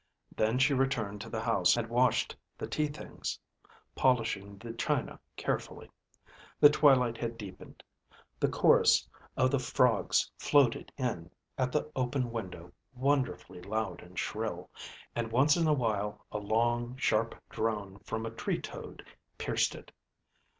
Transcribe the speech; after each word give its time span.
Then 0.35 0.57
she 0.57 0.73
returned 0.73 1.21
to 1.21 1.29
the 1.29 1.41
house 1.43 1.77
and 1.77 1.87
washed 1.87 2.35
the 2.57 2.65
tea 2.65 2.87
things, 2.87 3.37
polishing 3.93 4.57
the 4.57 4.73
china 4.73 5.19
carefully. 5.37 5.91
The 6.59 6.71
twilight 6.71 7.19
had 7.19 7.37
deepened; 7.37 7.83
the 8.39 8.47
chorus 8.47 9.07
of 9.37 9.51
the 9.51 9.59
frogs 9.59 10.31
floated 10.39 10.91
in 10.97 11.29
at 11.55 11.71
the 11.71 11.91
open 11.95 12.31
window 12.31 12.73
wonderfully 12.95 13.61
loud 13.61 14.01
and 14.01 14.17
shrill, 14.17 14.71
and 15.15 15.31
once 15.31 15.55
in 15.55 15.67
a 15.67 15.73
while 15.73 16.25
a 16.31 16.39
long 16.39 16.97
sharp 16.97 17.35
drone 17.51 17.99
from 17.99 18.25
a 18.25 18.31
tree 18.31 18.59
toad 18.59 19.05
pierced 19.37 19.75
it. 19.75 19.91